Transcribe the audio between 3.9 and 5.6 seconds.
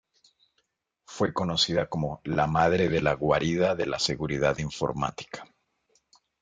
seguridad informática".